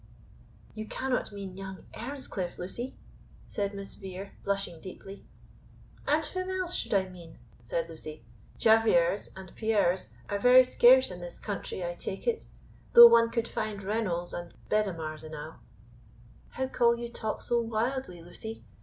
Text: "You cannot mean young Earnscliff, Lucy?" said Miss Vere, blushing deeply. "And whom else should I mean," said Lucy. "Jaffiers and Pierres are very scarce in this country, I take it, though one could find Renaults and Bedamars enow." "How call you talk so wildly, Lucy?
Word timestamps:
"You 0.73 0.87
cannot 0.87 1.31
mean 1.31 1.55
young 1.55 1.85
Earnscliff, 1.95 2.57
Lucy?" 2.57 2.95
said 3.47 3.75
Miss 3.75 3.93
Vere, 3.93 4.31
blushing 4.43 4.81
deeply. 4.81 5.25
"And 6.07 6.25
whom 6.25 6.49
else 6.49 6.73
should 6.73 6.95
I 6.95 7.07
mean," 7.07 7.37
said 7.61 7.87
Lucy. 7.87 8.23
"Jaffiers 8.57 9.29
and 9.35 9.53
Pierres 9.55 10.09
are 10.27 10.39
very 10.39 10.63
scarce 10.63 11.11
in 11.11 11.21
this 11.21 11.37
country, 11.39 11.85
I 11.85 11.93
take 11.93 12.25
it, 12.25 12.47
though 12.93 13.05
one 13.09 13.29
could 13.29 13.47
find 13.47 13.79
Renaults 13.83 14.33
and 14.33 14.55
Bedamars 14.71 15.23
enow." 15.23 15.59
"How 16.49 16.65
call 16.65 16.97
you 16.97 17.07
talk 17.09 17.43
so 17.43 17.61
wildly, 17.61 18.23
Lucy? 18.23 18.63